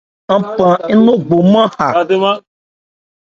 Ɔ́n 0.33 0.41
phan 0.55 0.75
ńnogbomán 0.97 1.67
ha. 1.75 1.87